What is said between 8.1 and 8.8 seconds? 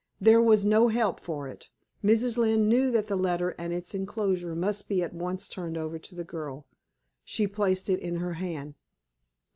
her hand.